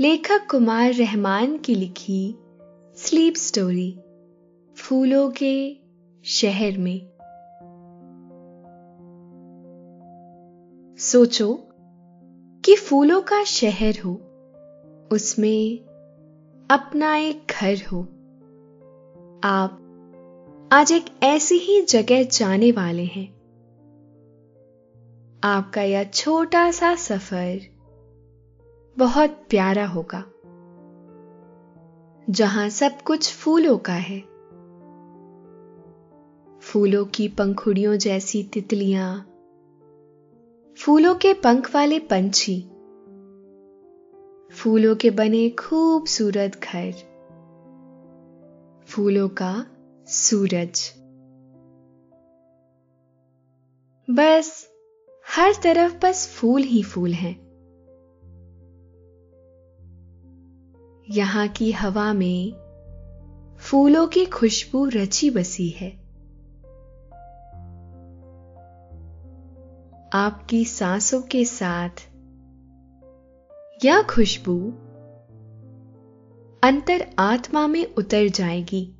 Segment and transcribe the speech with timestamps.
[0.00, 2.34] लेखक कुमार रहमान की लिखी
[2.96, 3.98] स्लीप स्टोरी,
[4.76, 5.76] फूलों के
[6.24, 7.06] शहर में।
[10.98, 11.54] सोचो
[12.64, 14.12] कि फूलों का शहर हो,
[15.12, 15.78] उसमें
[16.70, 18.02] अपना एक घर हो।
[19.44, 19.76] आप
[20.72, 23.34] आज एक ऐसी ही जगह जाने वाले हैं।
[25.44, 27.79] आपका यह छोटा सा सफ़र
[29.00, 30.24] बहुत प्यारा होगा।
[32.30, 34.20] जहाँ सब कुछ फूलों का है।
[36.60, 39.20] फूलों की पंखुड़ियों जैसी तितलियाँ।
[40.78, 42.60] फूलों के पंख वाले पंछी।
[44.54, 46.92] फूलों के बने खूबसूरत घर।
[48.88, 49.66] फूलों का
[50.06, 50.92] सूरज।
[54.10, 54.68] बस,
[55.36, 57.49] हर तरफ़ बस फूल ही फूल हैं।
[61.10, 62.52] यहाँ की हवा में
[63.58, 65.90] फूलों की खुशबू रची बसी है।
[70.12, 71.88] आपकी सांसों के साथ
[73.84, 74.58] यह खुशबू
[76.68, 78.94] अंतर आत्मा में उतर जाएगी।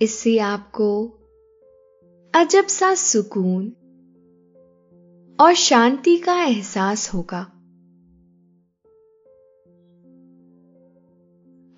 [0.00, 1.04] इससे आपको
[2.34, 3.68] अजब सा सुकून
[5.40, 7.59] और शांति का एहसास होगा।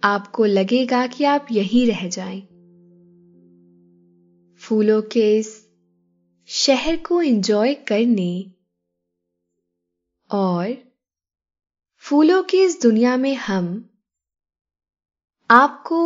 [0.04, 2.40] आपको लगेगा कि आप यहीं रह जाएँ।
[4.56, 5.68] फूलों के इस
[6.46, 8.52] शहर को एंजॉय करने
[10.30, 10.92] और
[11.98, 13.90] फूलों की इस दुनिया में हम
[15.50, 16.00] आपको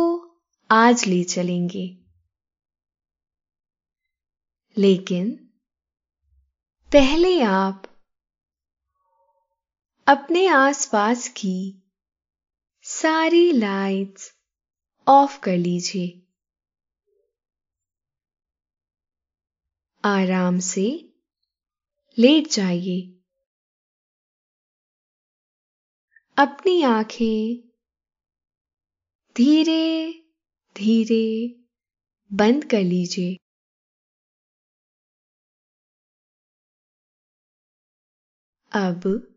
[0.71, 1.97] आज ले चलेंगे
[4.77, 5.31] लेकिन
[6.91, 7.83] पहले आप
[10.07, 11.83] अपने आसपास की
[13.01, 14.35] सारी लाइट्स
[15.07, 16.07] ऑफ़ कर लीजिए।
[20.03, 21.13] आराम से
[22.17, 22.99] लेट जाइए।
[26.37, 27.69] अपनी आँखें
[29.35, 30.13] धीरे
[30.75, 31.25] धीरे
[32.33, 33.37] बंद कर लीजिए।
[38.71, 39.36] अब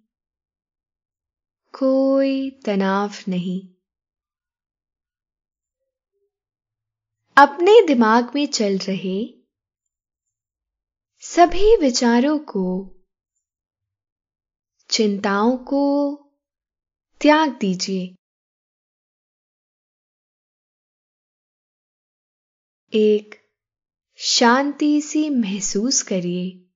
[1.79, 3.67] कोई तनाव नहीं।
[7.37, 9.33] अपने दिमाग में चल रहे
[11.19, 12.95] सभी विचारों को,
[14.89, 16.15] चिंताओं को
[17.21, 18.15] त्याग दीजिए।
[22.93, 23.49] एक
[24.15, 26.69] शांति सी महसूस करिए।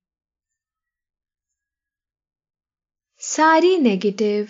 [3.19, 4.49] सारी नेगेटिव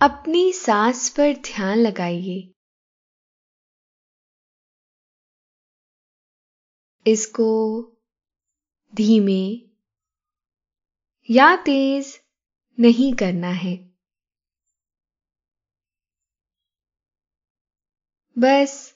[0.00, 2.54] अपनी सांस पर ध्यान लगाइए।
[7.06, 7.82] इसको
[8.94, 9.42] धीमे
[11.30, 12.20] या तेज
[12.80, 13.76] नहीं करना है।
[18.38, 18.94] बस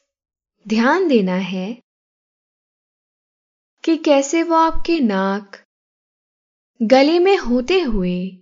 [0.69, 1.83] ध्यान देना है
[3.85, 5.57] कि कैसे वो आपके नाक
[6.83, 8.42] गले में होते हुए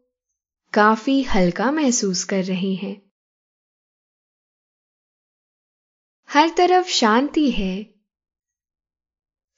[0.73, 3.11] काफ़ी हल्का महसूस कर रहे हैं।
[6.29, 7.93] हर तरफ़ शांति है।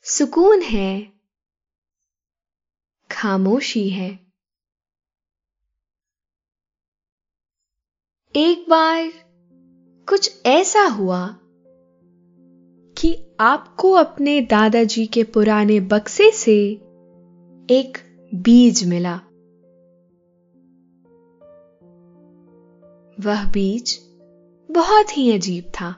[0.03, 1.13] सुकून है।
[3.11, 4.09] खामोशी है।
[8.35, 9.11] एक बार
[10.09, 11.27] कुछ ऐसा हुआ
[12.97, 16.57] कि आपको अपने दादाजी के पुराने बक्से से
[17.69, 17.97] एक
[18.33, 19.21] बीज मिला।
[23.19, 23.99] वह बीज
[24.71, 25.89] बहुत ही अजीब था।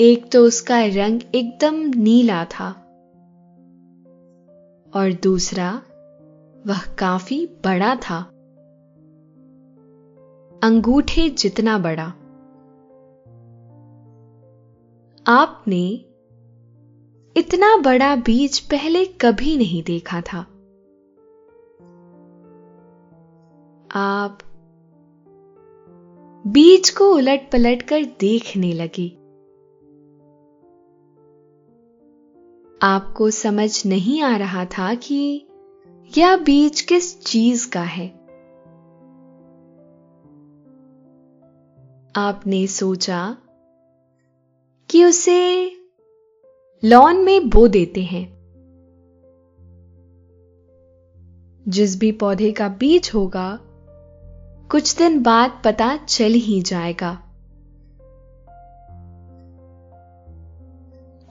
[0.00, 2.70] एक तो उसका रंग एकदम नीला था
[4.94, 5.82] और दूसरा
[6.66, 8.18] वह काफ़ी बड़ा था।
[10.62, 12.06] अंगूठे जितना बड़ा।
[15.26, 15.86] आपने
[17.40, 20.55] इतना बड़ा बीज पहले कभी नहीं देखा था।
[23.94, 24.38] आप
[26.46, 29.08] बीज को उलट पलट कर देखने लगे।
[32.82, 35.46] आपको समझ नहीं आ रहा था कि
[36.18, 38.08] यह बीज किस चीज़ का है।
[42.16, 43.36] आपने सोचा
[44.90, 45.70] कि उसे
[46.84, 48.36] लॉन में बो देते हैं।
[51.68, 53.65] जिस भी पौधे का बीज होगा
[54.70, 57.10] कुछ दिन बाद पता चल ही जाएगा।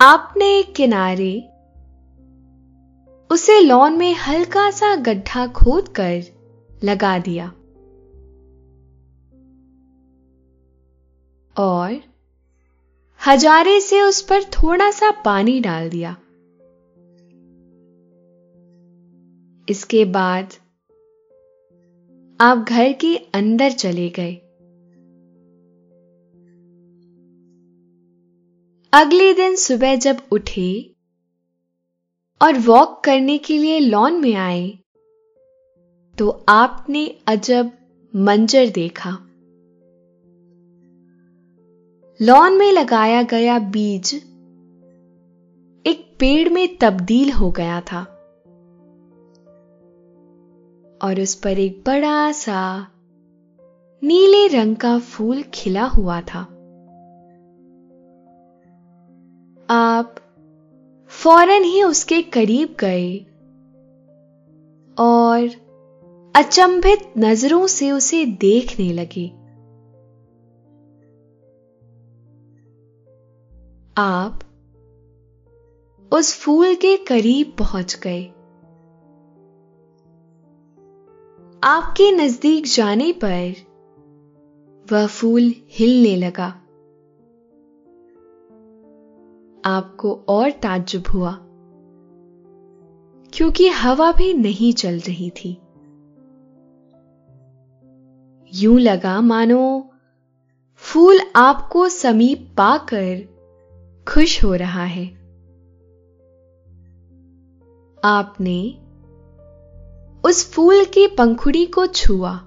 [0.02, 1.50] आपने किनारे
[3.32, 6.24] उसे लॉन में हल्का सा गड्ढा खोद कर
[6.84, 7.48] लगा दिया।
[11.58, 12.02] और
[13.28, 16.16] हजारे से उस पर थोड़ा सा पानी डाल दिया।
[19.70, 20.54] इसके बाद
[22.40, 24.34] आप घर के अंदर चले गए।
[28.94, 30.96] अगले दिन सुबह जब उठे
[32.42, 34.68] और वॉक करने के लिए लॉन में आए
[36.18, 37.72] तो आपने अजब
[38.14, 39.12] मंजर देखा।
[42.20, 44.14] लॉन में लगाया गया बीज
[45.86, 48.15] एक पेड़ में तब्दील हो गया था।
[51.06, 52.88] और उस पर एक बड़ा सा
[54.04, 56.40] नीले रंग का फूल खिला हुआ था।
[59.70, 60.16] आप
[61.08, 63.18] फ़ौरन ही उसके करीब गए
[64.98, 65.48] और
[66.36, 69.28] अचंभित नज़रों से उसे देखने लगे।
[73.98, 74.40] आप
[76.14, 78.32] उस फूल के करीब पहुँच गए।
[81.64, 83.54] आपके नज़दीक जाने पर
[84.86, 86.48] वह फूल हिलने लगा।
[89.66, 91.32] आपको और ताज्जुब हुआ,
[93.34, 95.52] क्योंकि हवा भी नहीं चल रही थी।
[98.54, 99.90] यूँ लगा, मानो
[100.84, 103.28] फूल आपको समीप पाकर
[104.08, 105.06] खुश हो रहा है।
[107.98, 108.58] आपने
[110.26, 112.40] उस फूल की पंखुड़ी को छुआ।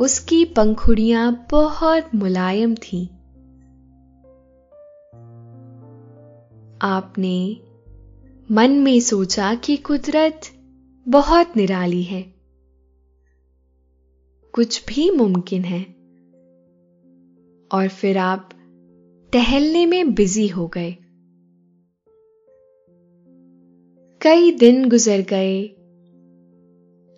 [0.00, 3.06] उसकी पंखुड़ियाँ बहुत मुलायम थीं।
[6.82, 7.60] आपने
[8.50, 10.40] मन में सोचा कि कुदरत
[11.08, 12.22] बहुत निराली है।
[14.52, 15.82] कुछ भी मुमकिन है।
[17.72, 18.50] और फिर आप
[19.32, 20.96] टहलने में बिज़ी हो गए।
[24.22, 25.62] कई दिन गुजर गए।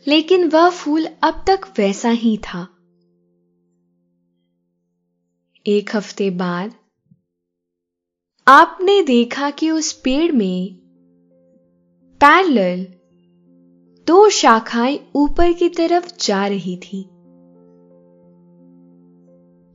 [0.06, 2.68] लेकिन वह फूल अब तक वैसा ही था।
[5.66, 6.72] एक हफ़्ते बाद
[8.48, 10.74] आपने देखा कि उस पेड़ में
[12.20, 12.86] पैरल
[14.06, 17.02] दो शाखाएँ ऊपर की तरफ़ जा रही थी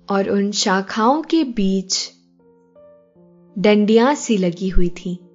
[0.10, 2.12] और उन शाखाओं के बीच
[3.58, 5.27] डंडियाँ सी लगी हुई थी।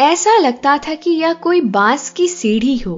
[0.00, 2.96] ऐसा लगता था कि यह कोई बाँस की सीढ़ी हो।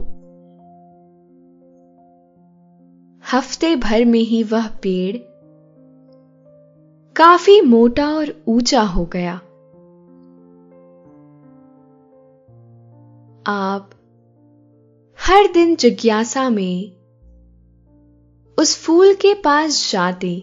[3.32, 5.16] हफ़्ते भर में ही वह पेड़
[7.16, 9.34] काफ़ी मोटा और ऊँचा हो गया।
[13.46, 13.90] आप
[15.18, 16.92] हर दिन जिज्ञासा में
[18.58, 20.40] उस फूल के पास जाते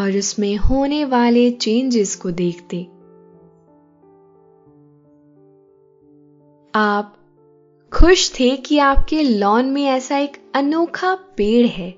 [0.00, 2.95] और उसमें होने वाले चेंजेस को देखते।
[6.76, 7.16] आप
[7.92, 11.90] खुश थे कि आपके लॉन में ऐसा एक अनोखा पेड़ है।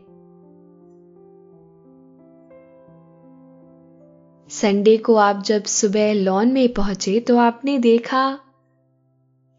[4.51, 8.39] संडे को आप जब सुबह लॉन में पहुँचे तो आपने देखा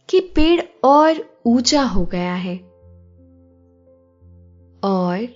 [0.09, 2.57] कि पेड़ और ऊँचा हो गया है
[4.83, 5.27] और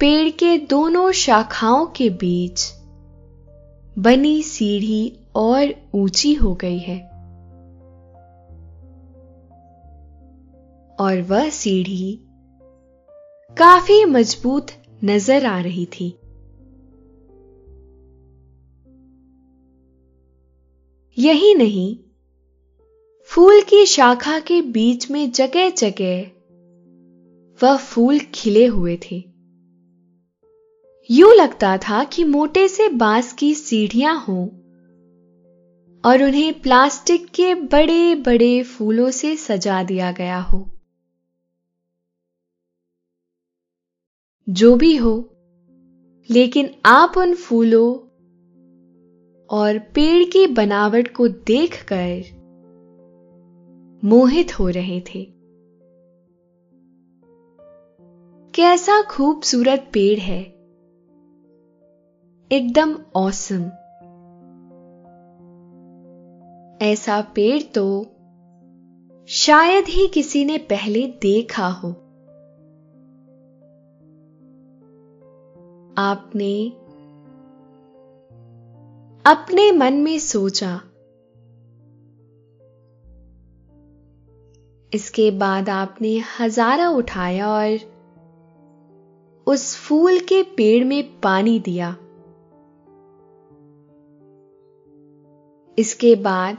[0.00, 2.72] पेड़ के दोनों शाखाओं के बीच
[3.98, 7.17] बनी सीढ़ी और ऊँची हो गई है।
[11.00, 12.18] और वह सीढ़ी
[13.56, 14.66] काफ़ी मज़बूत
[15.04, 16.08] नज़र आ रही थी।
[21.18, 21.96] यही नहीं,
[23.30, 26.20] फूल की शाखा के बीच में जगह जगह
[27.60, 29.16] वह फूल खिले हुए थे।
[31.10, 34.46] यूँ लगता था कि मोटे से बाँस की सीढ़ियाँ हों
[36.04, 40.68] और उन्हें प्लास्टिक के बड़े बड़े फूलों से सजा दिया गया हो।
[44.50, 45.30] जो भी हो,
[46.30, 47.94] लेकिन आप उन फूलों
[49.50, 52.22] और पेड़ की बनावट को देखकर
[54.04, 55.24] मोहित हो रहे थे।
[58.54, 60.42] कैसा खूबसूरत पेड़ है।
[62.52, 63.62] एकदम औसम।
[66.84, 68.06] ऐसा पेड़ तो
[69.26, 72.07] शायद ही किसी ने पहले देखा हो।
[75.98, 76.70] आपने
[79.30, 80.80] अपने मन में सोचा।
[84.94, 87.78] इसके बाद आपने हजारा उठाया और
[89.46, 91.90] उस फूल के पेड़ में पानी दिया।
[95.78, 96.56] इसके बाद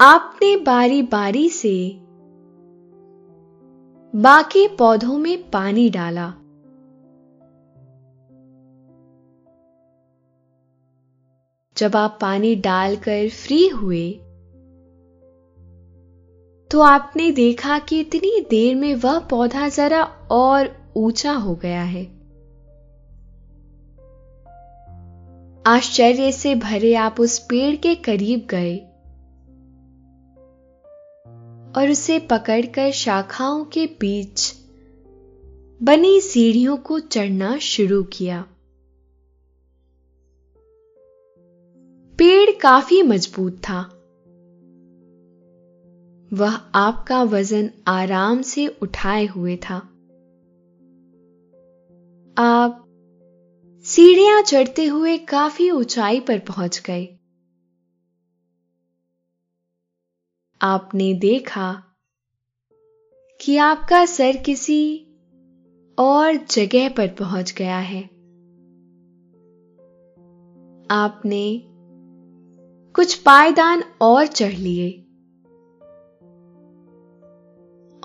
[0.00, 1.90] आपने बारी बारी से
[4.14, 6.34] बाकी पौधों में पानी डाला।
[11.76, 14.10] जब आप पानी डालकर फ्री हुए
[16.70, 22.04] तो आपने देखा कि इतनी देर में वह पौधा जरा और ऊँचा हो गया है।
[25.66, 28.76] आश्चर्य से भरे आप उस पेड़ के करीब गए
[31.76, 34.52] और उसे पकड़कर शाखाओं के बीच
[35.82, 38.44] बनी सीढ़ियों को चढ़ना शुरू किया।
[42.18, 43.80] पेड़ काफ़ी मज़बूत था।
[46.32, 49.76] वह आपका वज़न आराम से उठाए हुए था।
[52.38, 52.78] आप
[53.84, 57.04] सीढ़ियाँ चढ़ते हुए काफ़ी ऊंचाई पर पहुँच गए।
[60.60, 61.72] आपने देखा
[63.40, 65.06] कि आपका सर किसी
[65.98, 68.02] और जगह पर पहुँच गया है।
[70.90, 71.71] आपने
[72.94, 74.90] कुछ पायदान और चढ़ लिए।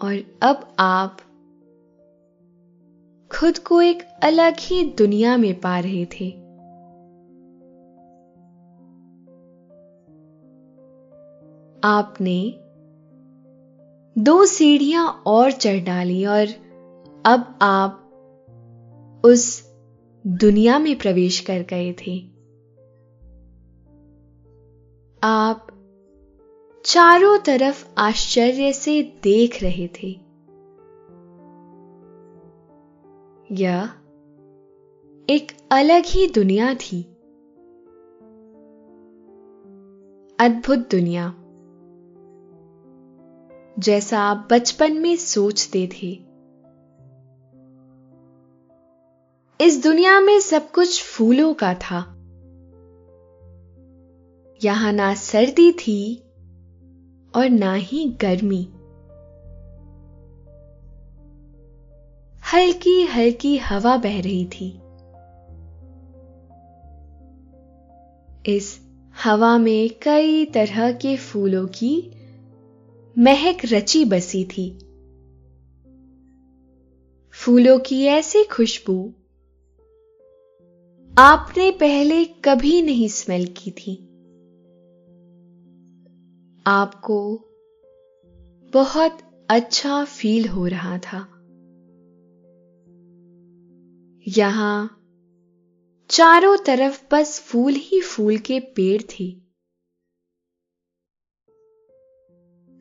[0.04, 1.18] और अब आप
[3.32, 6.32] खुद को एक अलग ही दुनिया में पा रहे थे।
[11.84, 12.54] आपने
[14.24, 16.48] दो सीढ़ियाँ और चढ़ डाली और
[17.26, 18.04] अब आप
[19.26, 19.72] उस
[20.28, 22.37] दुनिया में प्रवेश कर गए थे।
[25.24, 25.68] आप
[26.86, 30.08] चारों तरफ़ आश्चर्य से देख रहे थे।
[33.52, 33.84] यह
[35.30, 37.04] एक अलग ही दुनिया थी।
[40.40, 41.36] अद्भुत दुनिया।
[43.80, 46.12] जैसा आप बचपन में सोचते थे।
[49.66, 52.17] इस दुनिया में सब कुछ फूलों का था।
[54.64, 56.18] यहाँ ना सर्दी थी
[57.36, 58.68] और ना ही गर्मी।
[62.54, 64.70] हल्की हल्की हवा बह रही थी।
[68.56, 68.80] इस
[69.24, 72.12] हवा में कई तरह के फूलों की
[73.18, 74.80] महक रची बसी थी।
[77.32, 79.14] फूलों की ऐसी खुशबू
[81.18, 84.07] आपने पहले कभी नहीं स्मेल की थी।
[86.68, 87.36] आपको
[88.74, 89.18] बहुत
[89.50, 91.20] अच्छा फील हो रहा था।
[94.28, 95.04] यहाँ
[96.10, 99.30] चारों तरफ़ बस फूल ही फूल के पेड़ थे।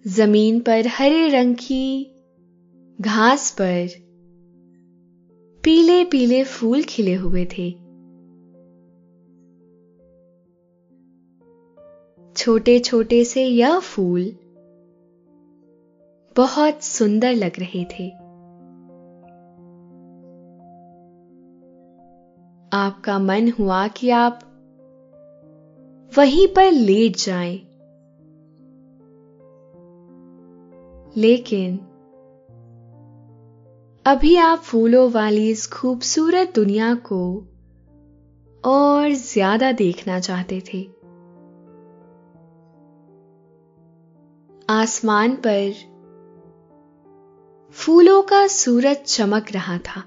[0.09, 2.14] ज़मीन पर हरे रंग की
[3.00, 3.88] घास पर
[5.64, 7.86] पीले पीले फूल खिले हुए थे।
[12.37, 14.33] छोटे छोटे से यह फूल
[16.37, 18.09] बहुत सुंदर लग रहे थे
[22.73, 24.38] आपका मन हुआ कि आप
[26.19, 27.57] वहीं पर लेट जाएँ।
[31.16, 31.76] लेकिन
[34.07, 37.49] अभी आप फूलों वाली इस खूबसूरत दुनिया को
[38.64, 40.96] और ज़्यादा देखना चाहते थे
[44.71, 45.73] आसमान पर
[47.73, 50.01] फूलों का सूरज चमक रहा था।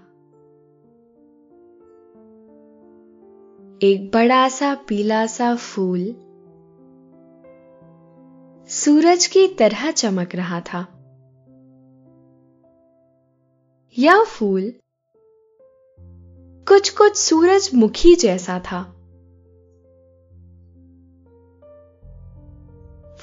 [3.84, 6.16] एक बड़ा सा पीला सा फूल
[8.70, 10.88] सूरज की तरह चमक रहा था।
[13.98, 14.74] यह फूल
[16.68, 18.99] कुछ कुछ सूरजमुखी जैसा था।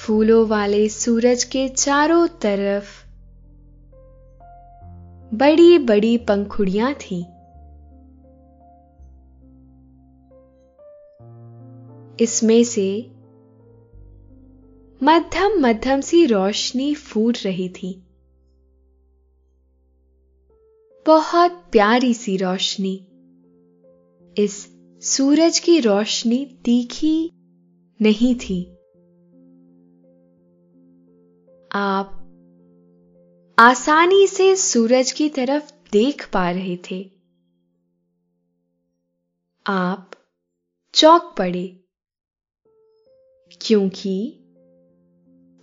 [0.07, 3.07] फूलों वाले सूरज के चारों तरफ़।
[5.35, 7.25] बड़ी बड़ी पंखुड़ियाँ थीं।
[12.21, 13.11] इसमें से
[15.03, 18.07] मध्यम मध्यम सी रोशनी फूट रही थी।
[21.07, 23.07] बहुत प्यारी सी रोशनी।
[24.39, 27.31] इस सूरज की रोशनी तीखी
[28.03, 28.76] नहीं थी।
[31.77, 32.13] आप
[33.59, 37.11] आसानी से सूरज की तरफ़ देख पा रहे थे।
[39.67, 40.11] आप
[40.95, 41.67] चौक पड़े,
[43.61, 44.17] क्योंकि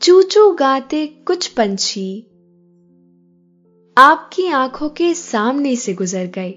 [0.02, 2.20] चूचू गाते कुछ पंछी
[3.98, 6.52] आपकी आँखों के सामने से गुजर गए।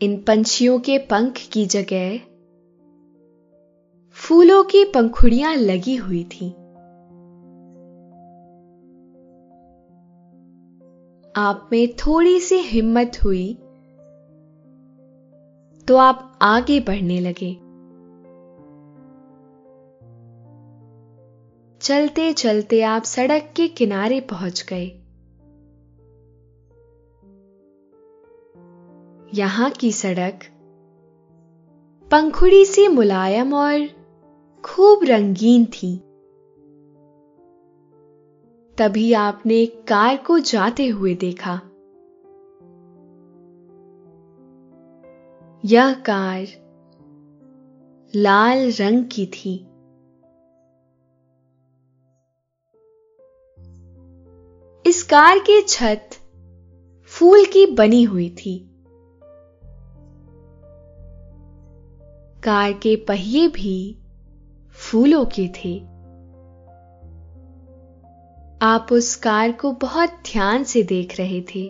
[0.00, 2.29] इन पंछियों के पंख की जगह
[4.20, 6.48] फूलों की पंखुड़ियाँ लगी हुई थी।
[11.36, 13.54] आप में थोड़ी सी हिम्मत हुई
[15.88, 17.52] तो आप आगे बढ़ने लगे।
[21.80, 24.86] चलते चलते आप सड़क के किनारे पहुँच गए।
[29.34, 30.44] यहाँ की सड़क
[32.10, 33.99] पंखुड़ी से मुलायम और
[34.64, 35.96] खूब रंगीन थी।
[38.78, 41.60] तभी आपने कार को जाते हुए देखा।
[45.64, 46.46] यह कार
[48.14, 49.66] लाल रंग की थी।
[54.90, 56.10] इस कार की छत
[57.04, 58.66] फूल की बनी हुई थी।
[62.44, 63.99] कार के पहिए भी
[64.90, 65.78] फूलों के थे।
[68.62, 71.68] आप उस कार को बहुत ध्यान से देख रहे थे।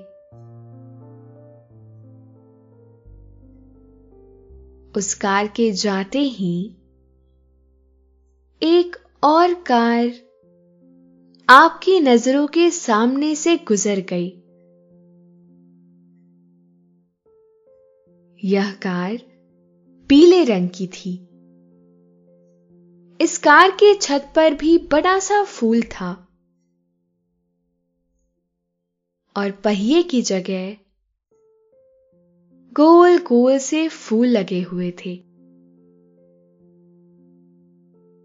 [4.91, 6.77] उस कार के जाते ही
[8.63, 10.11] एक और कार
[11.49, 14.29] आपकी नज़रों के सामने से गुजर गई।
[18.45, 19.17] यह कार
[20.09, 21.27] पीले रंग की थी।
[23.21, 26.13] इस कार के छत पर भी बड़ा सा फूल था।
[29.37, 30.77] और पहिए की जगह
[32.73, 35.17] गोल गोल से फूल लगे हुए थे।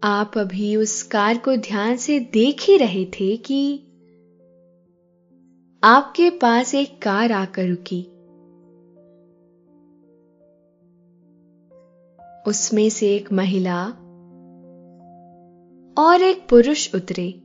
[0.02, 3.78] आप अभी उस कार को ध्यान से देख ही रहे थे कि
[5.84, 8.02] आपके पास एक कार आकर रुकी।
[12.50, 14.02] उसमें से एक महिला
[15.98, 17.42] और एक पुरुष उतरे।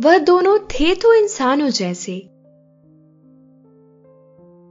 [0.00, 2.30] वह दोनों थे तो इंसानों जैसे।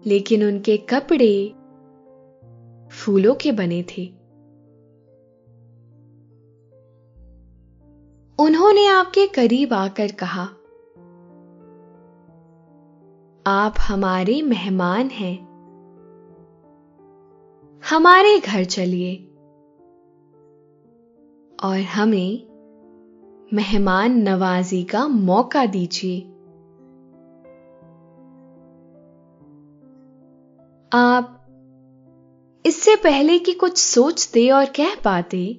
[0.09, 1.49] लेकिन उनके कपड़े
[2.91, 4.19] फूलों के बने थे।
[8.39, 10.43] उन्होंने आपके करीब आकर कहा,
[13.47, 15.49] आप हमारे मेहमान हैं।
[17.89, 19.28] हमारे घर चलिए।
[21.63, 22.47] और हमें
[23.53, 26.19] मेहमान नवाजी का मौका दीजिए।
[30.91, 31.35] आप
[32.65, 35.53] इससे पहले कि कुछ सोचते और कह पाते,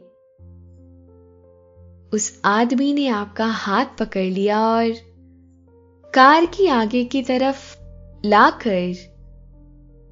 [2.12, 4.92] उस आदमी ने आपका हाथ पकड़ लिया और
[6.14, 7.76] कार की आगे की तरफ़
[8.26, 8.94] लाकर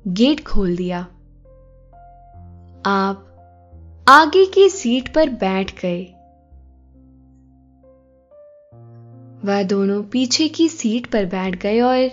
[0.09, 1.01] गेट खोल दिया।
[2.87, 3.28] आप
[4.09, 6.05] आगे की सीट पर बैठ गए।
[9.47, 12.09] वह दोनों पीछे की सीट पर बैठ गए और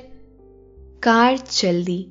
[1.03, 2.03] कार चल दी।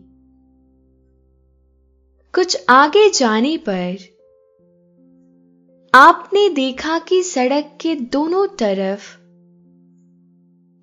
[2.35, 3.97] कुछ आगे जाने पर
[5.95, 9.19] आपने देखा कि सड़क के दोनों तरफ़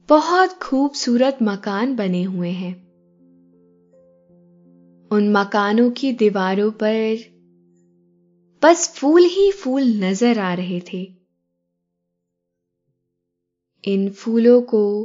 [0.09, 2.73] बहुत खूबसूरत मकान बने हुए हैं।
[5.11, 7.30] उन मकानों की दीवारों पर
[8.63, 11.13] बस फूल ही फूल नज़र आ रहे थे।
[13.85, 15.03] इन फूलों को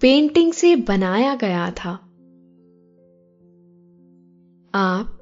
[0.00, 1.92] पेंटिंग से बनाया गया था।
[4.74, 5.18] आप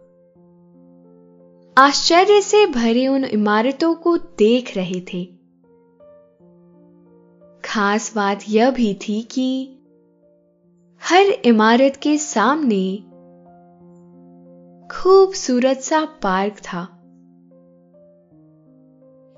[1.79, 5.25] आश्चर्य से भरे उन इमारतों को देख रहे थे।
[7.65, 9.79] खास बात यह भी थी कि
[11.03, 13.05] हर इमारत के सामने
[14.91, 16.81] खूबसूरत सा पार्क था।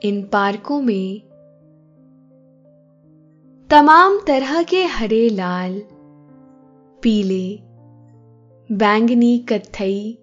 [0.03, 1.21] इन पार्कों में
[3.71, 5.83] तमाम तरह के हरे लाल,
[7.03, 7.59] पीले,
[8.77, 10.19] बैंगनी कत्थई,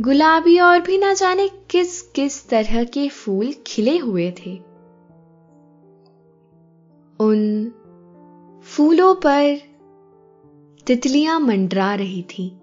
[0.00, 4.56] गुलाबी और भी ना जाने किस किस तरह के फूल खिले हुए थे।
[7.20, 7.72] उन
[8.64, 9.60] फूलों पर
[10.86, 12.58] तितलियाँ मंडरा रही थी।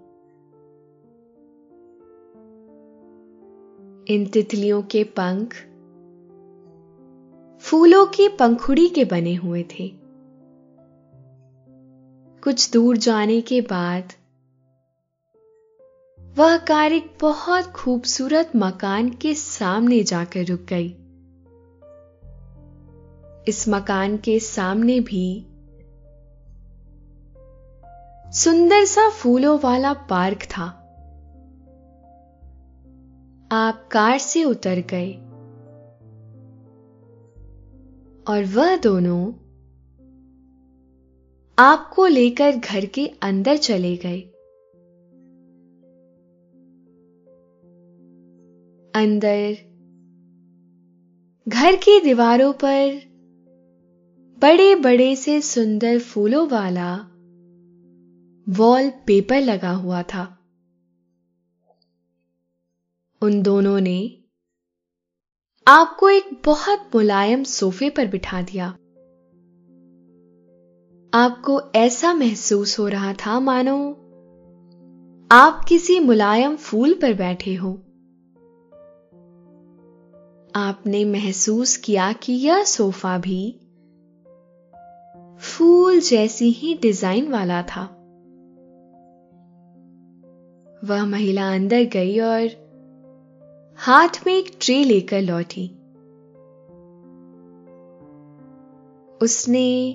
[4.10, 5.54] इन तितलियों के पंख
[7.62, 9.88] फूलों की पंखुड़ी के बने हुए थे।
[12.44, 14.12] कुछ दूर जाने के बाद
[16.38, 20.88] वह कार एक बहुत खूबसूरत मकान के सामने जाकर रुक गई।
[23.48, 25.46] इस मकान के सामने भी
[28.32, 30.79] सुंदर सा फूलों वाला पार्क था।
[33.52, 35.12] आप कार से उतर गए।
[38.28, 39.32] और वह दोनों
[41.58, 44.20] आपको लेकर घर के अंदर चले गए।
[48.94, 49.56] अंदर
[51.48, 53.00] घर की दीवारों पर
[54.42, 56.96] बड़े बड़े से सुंदर फूलों वाला
[58.48, 60.36] वॉल पेपर लगा हुआ था।
[63.22, 64.18] उन दोनों ने
[65.66, 68.66] आपको एक बहुत मुलायम सोफे पर बिठा दिया।
[71.12, 73.76] आपको ऐसा महसूस हो रहा था, मानो
[75.30, 77.72] आप किसी मुलायम फूल पर बैठे हो।
[80.54, 83.60] आपने महसूस किया कि यह सोफा भी
[85.40, 87.84] फूल जैसी ही डिज़ाइन वाला था।
[90.84, 92.59] वह महिला अंदर गई और
[93.82, 95.68] हाथ में एक ट्रे लेकर लौटी।
[99.22, 99.92] उसने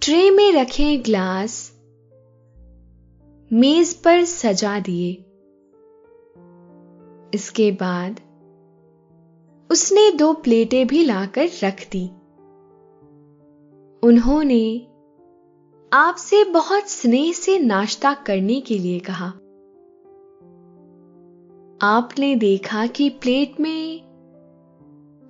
[0.00, 1.72] ट्रे में रखे ग्लास
[3.52, 5.12] मेज पर सजा दिए।
[7.34, 8.20] इसके बाद
[9.70, 12.06] उसने दो प्लेटें भी लाकर रख दी।
[14.08, 14.86] उन्होंने
[15.92, 19.32] आपसे बहुत स्नेह से नाश्ता करने के लिए कहा।
[21.82, 24.00] आपने देखा कि प्लेट में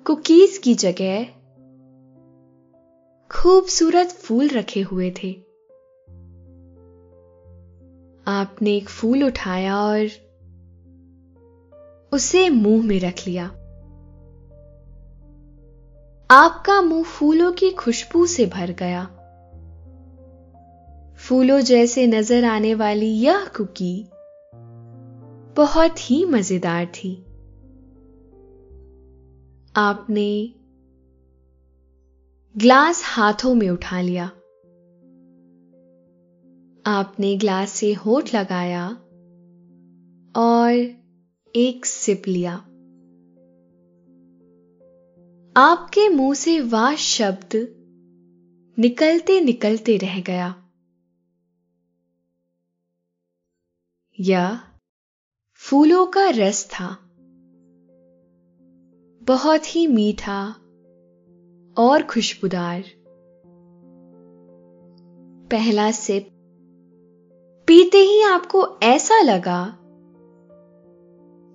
[0.07, 1.25] कुकीज की जगह
[3.31, 5.33] खूबसूरत फूल रखे हुए थे।
[8.27, 10.07] आपने एक फूल उठाया और
[12.13, 13.47] उसे मुँह में रख लिया।
[16.31, 19.05] आपका मुँह फूलों की खुशबू से भर गया।
[21.17, 24.11] फूलों जैसे नज़र आने वाली यह कुकी
[25.59, 27.17] बहुत ही मज़ेदार थी।
[29.77, 30.55] आपने
[32.57, 34.27] ग्लास हाथों में उठा लिया।
[36.87, 38.89] आपने ग्लास से होठ लगाया
[40.37, 40.73] और
[41.57, 42.55] एक सिप लिया।
[45.57, 47.69] आपके मुँह से वह शब्द
[48.79, 50.55] निकलते निकलते रह गया।
[54.21, 54.68] यह
[55.71, 56.99] फूलों का रस था।
[59.23, 60.49] बहुत ही मीठा
[61.79, 62.85] और खुशबूदार।
[65.51, 66.29] पहला सिप।
[67.67, 69.79] पीते ही आपको ऐसा लगा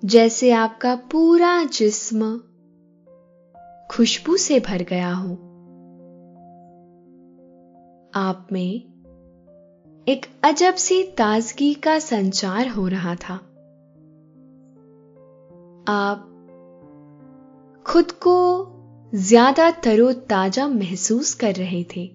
[0.06, 2.38] जैसे आपका पूरा जिस्म
[3.92, 5.34] खुशबू से भर गया हो।
[8.16, 8.74] आप में
[10.08, 13.50] एक अजब सी ताजगी का संचार हो रहा था।
[15.88, 16.30] आप
[17.86, 18.36] खुद को
[19.14, 22.06] ज़्यादा तरोताजा महसूस कर रहे थे।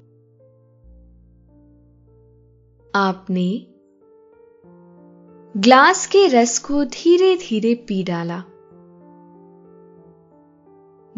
[2.95, 3.67] आपने
[5.55, 8.43] ग्लास के रस को धीरे धीरे पी डाला।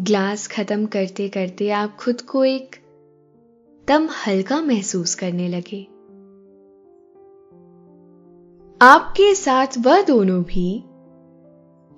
[0.00, 2.76] ग्लास खत्म करते करते आप खुद को एक
[3.88, 5.82] दम हल्का महसूस करने लगे।
[8.80, 10.84] आपके साथ वह दोनों भी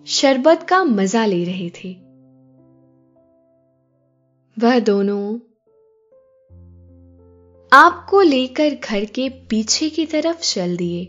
[0.06, 1.92] शरबत का मज़ा ले रहे थे।
[4.58, 5.34] वह दोनों
[7.72, 11.04] आपको लेकर घर के पीछे की तरफ़ चल दिए।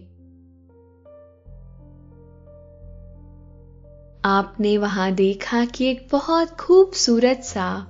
[4.25, 7.86] आपने वहाँ देखा कि एक बहुत खूबसूरत सा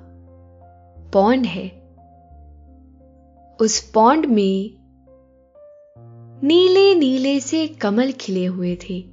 [1.14, 1.70] पौंड है।
[3.62, 4.78] उस पौंड में
[6.44, 9.13] नीले नीले से कमल खिले हुए थे।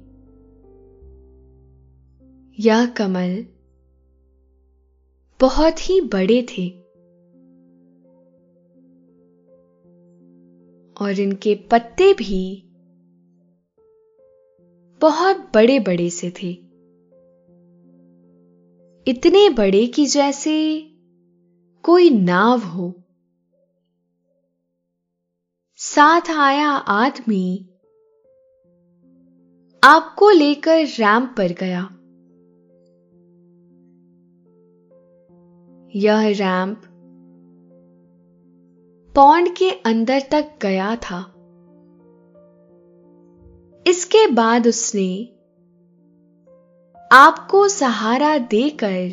[2.59, 3.45] यह कमल।
[5.39, 6.81] बहुत ही बड़े थे।
[11.01, 12.63] और इनके पत्ते भी
[15.01, 16.51] बहुत बड़े बड़े से थे।
[19.07, 20.87] इतने बड़े कि जैसे
[21.83, 22.93] कोई नाव हो।
[25.75, 27.69] साथ आया आदमी
[29.83, 31.97] आपको लेकर रैंप पर गया।
[35.95, 36.81] यह रैंप
[39.15, 41.19] पौंड के अंदर तक गया था।
[43.87, 45.23] इसके बाद उसने
[47.11, 49.09] आपको सहारा देकर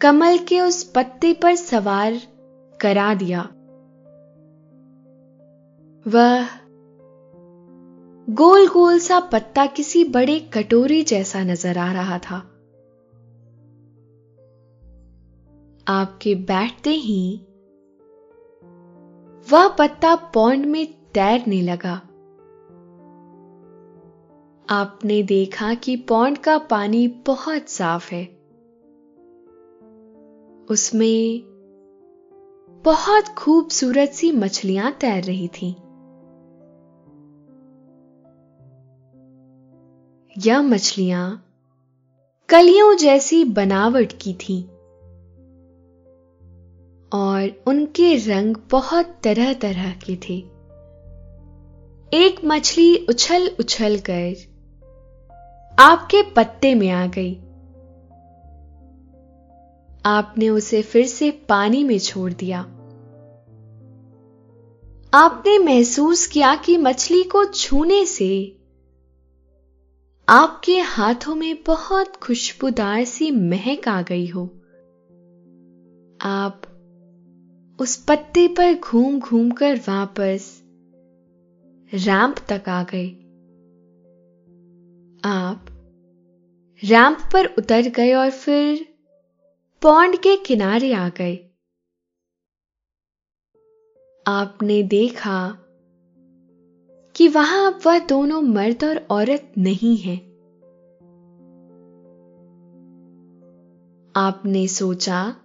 [0.00, 2.20] कमल के उस पत्ते पर सवार
[2.80, 3.42] करा दिया।
[6.06, 6.46] वह
[8.28, 12.53] गोल गोल सा पत्ता किसी बड़े कटोरे जैसा नज़र आ रहा था।
[15.88, 17.36] आपके बैठते ही
[19.52, 21.94] वह पत्ता पौंड में तैरने लगा
[24.70, 28.24] आपने देखा कि पौंड का पानी बहुत साफ़ है
[30.68, 31.42] उसमें
[32.84, 35.72] बहुत खूबसूरत सी मछलियाँ तैर रही थीं।
[40.38, 41.44] यह मछलियाँ
[42.48, 44.73] कलियों जैसी बनावट की थीं।
[47.14, 50.38] और उनके रंग बहुत तरह तरह के थे।
[52.16, 54.54] एक मछली उछल उछल कर
[55.78, 57.34] आपके पत्ते में आ गई।
[60.06, 62.60] आपने उसे फिर से पानी में छोड़ दिया।
[65.14, 68.58] आपने महसूस किया कि मछली को छूने से
[70.28, 74.46] आपके हाथों में बहुत खुशबूदार सी महक आ गई हो।
[76.20, 76.62] आप
[77.78, 80.62] उस पत्ते पर घूम घूम कर वापस
[81.94, 83.08] रैंप तक आ गए
[85.24, 85.66] आप
[86.82, 88.86] रैंप पर उतर गए और फिर
[89.82, 91.34] पौंड के किनारे आ गए।
[94.26, 95.58] आपने देखा
[97.14, 100.16] कि वहाँ अब वह दोनों मर्द और औरत नहीं है।
[104.16, 105.36] आपने सोचा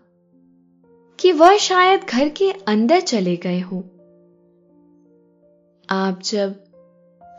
[1.19, 3.79] कि वह शायद घर के अंदर चले गए हो।
[5.89, 6.53] आप जब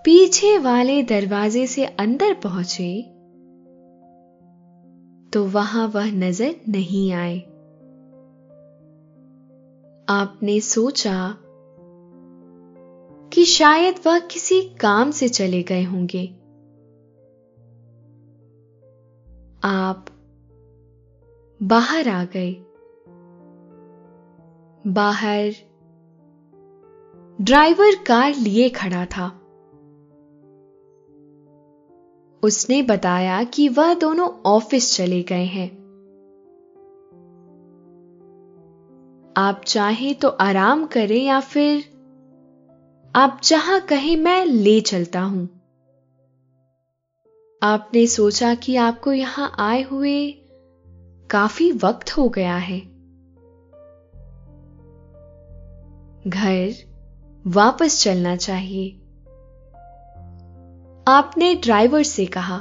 [0.04, 3.02] पीछे वाले दरवाजे से अंदर पहुँचे
[5.32, 7.38] तो वहाँ वह नज़र नहीं आए।
[10.08, 11.36] आपने सोचा
[13.32, 16.26] कि शायद वह किसी काम से चले गए होंगे।
[19.64, 20.06] आप
[21.62, 22.52] बाहर आ गए।
[24.86, 25.52] बाहर
[27.40, 29.26] ड्राइवर कार लिए खड़ा था।
[32.42, 35.68] उसने बताया कि वह दोनों ऑफ़िस चले गए हैं।
[39.36, 41.84] आप चाहें तो आराम करें या फिर
[43.16, 45.48] आप जहाँ कहें मैं ले चलता हूँ।
[47.62, 50.30] आपने सोचा कि आपको यहाँ आए हुए
[51.30, 52.99] काफ़ी वक्त हो गया है।
[56.26, 56.72] घर
[57.46, 58.90] वापस चलना चाहिए।
[61.06, 62.58] आपने ड्राइवर से कहा,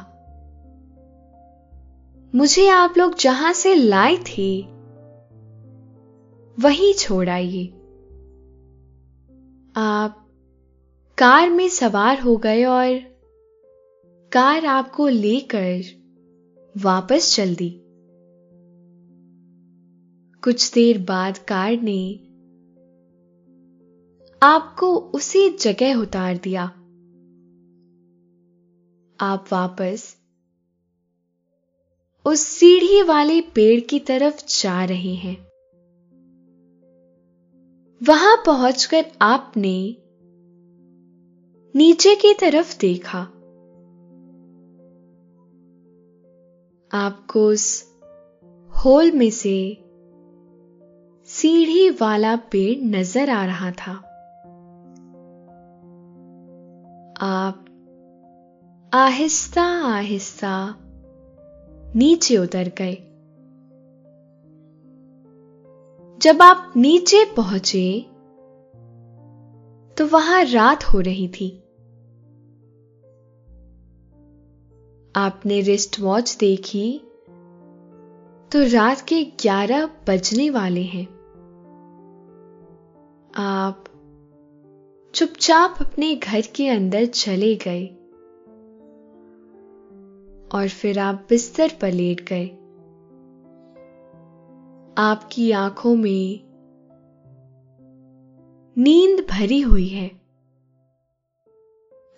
[2.36, 4.62] मुझे आप लोग जहाँ से लाए थे,
[6.58, 7.66] वहीं छोड़ आइए।
[9.76, 10.26] आप
[11.18, 13.00] कार में सवार हो गए और
[14.32, 15.82] कार आपको लेकर
[16.76, 17.70] वापस चल दी।
[20.44, 22.29] कुछ देर बाद कार ने
[24.44, 26.64] आपको उसी जगह उतार दिया।
[29.20, 30.18] आप वापस
[32.26, 35.36] उस सीढ़ी वाले पेड़ की तरफ़ जा रहे हैं।
[38.02, 39.98] वहाँ पहुंचकर आपने
[41.76, 43.20] नीचे की तरफ़ देखा।
[46.92, 47.86] आपको उस
[48.72, 49.78] होल में से
[51.26, 54.09] सीढ़ी वाला पेड़ नज़र आ रहा था।
[57.22, 57.66] आप,
[58.94, 60.76] आहिस्ता आहिस्ता,
[61.96, 62.94] नीचे उतर गए।
[66.22, 68.02] जब आप नीचे पहुँचे
[69.98, 71.64] तो वहाँ रात हो रही थी।
[75.16, 77.00] आपने रिस्ट वॉच देखी
[78.52, 81.06] तो रात के ग्यारह बजने वाले हैं।
[83.36, 83.84] आप
[85.14, 87.86] चुपचाप अपने घर के अंदर चले गए।
[90.58, 92.48] और फिर आप बिस्तर पर लेट गए।
[94.98, 96.40] आपकी आँखों में
[98.78, 100.12] नींद भरी हुई है।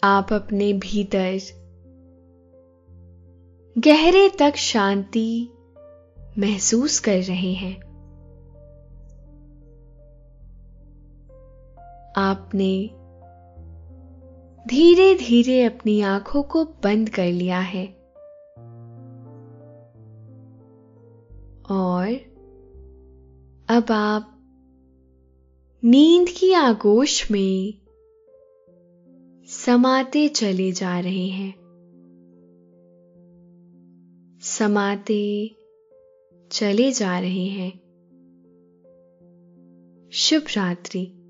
[0.03, 1.39] आप अपने भीतर
[3.77, 5.49] गहरे तक शांति
[6.37, 7.90] महसूस कर रहे हैं।
[12.15, 12.89] आपने
[14.67, 17.85] धीरे धीरे अपनी आँखों को बंद कर लिया है।
[21.71, 22.31] और
[23.69, 24.37] अब आप
[25.83, 27.73] नींद की आगोश में
[29.47, 31.61] समाते चले जा रहे हैं।
[34.41, 35.51] समाते
[36.51, 37.71] चले जा रहे हैं।
[40.11, 41.20] शुभ रात्रि।